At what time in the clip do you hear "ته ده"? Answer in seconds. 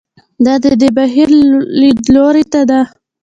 2.51-2.81